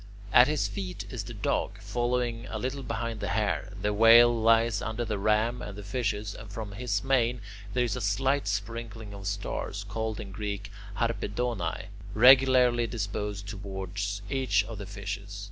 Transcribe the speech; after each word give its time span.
At 0.33 0.47
his 0.47 0.67
feet 0.67 1.05
is 1.11 1.25
the 1.25 1.33
Dog, 1.35 1.77
following 1.77 2.47
a 2.47 2.57
little 2.57 2.81
behind 2.81 3.19
the 3.19 3.27
Hare. 3.27 3.71
The 3.79 3.93
Whale 3.93 4.35
lies 4.35 4.81
under 4.81 5.05
the 5.05 5.19
Ram 5.19 5.61
and 5.61 5.77
the 5.77 5.83
Fishes, 5.83 6.33
and 6.33 6.49
from 6.49 6.71
his 6.71 7.03
mane 7.03 7.39
there 7.75 7.83
is 7.83 7.95
a 7.95 8.01
slight 8.01 8.47
sprinkling 8.47 9.13
of 9.13 9.27
stars, 9.27 9.83
called 9.83 10.19
in 10.19 10.31
Greek 10.31 10.71
[Greek: 10.97 11.11
harpedonai], 11.11 11.89
regularly 12.15 12.87
disposed 12.87 13.47
towards 13.47 14.23
each 14.27 14.63
of 14.63 14.79
the 14.79 14.87
Fishes. 14.87 15.39